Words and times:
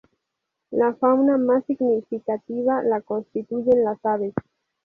La 0.71 0.95
fauna 0.95 1.37
más 1.37 1.63
significativa 1.67 2.81
la 2.81 3.01
constituyen 3.01 3.83
las 3.83 4.03
aves. 4.03 4.33